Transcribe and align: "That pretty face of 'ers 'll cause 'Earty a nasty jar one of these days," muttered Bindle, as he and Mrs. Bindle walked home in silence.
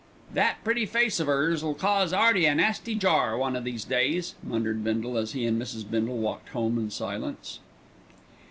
"That 0.33 0.57
pretty 0.63 0.87
face 0.87 1.19
of 1.19 1.29
'ers 1.29 1.63
'll 1.63 1.73
cause 1.75 2.11
'Earty 2.11 2.45
a 2.47 2.55
nasty 2.55 2.95
jar 2.95 3.37
one 3.37 3.55
of 3.55 3.63
these 3.63 3.83
days," 3.85 4.33
muttered 4.41 4.83
Bindle, 4.83 5.15
as 5.15 5.33
he 5.33 5.45
and 5.45 5.61
Mrs. 5.61 5.87
Bindle 5.87 6.17
walked 6.17 6.49
home 6.49 6.79
in 6.79 6.89
silence. 6.89 7.59